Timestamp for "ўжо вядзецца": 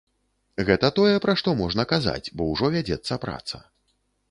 2.55-3.21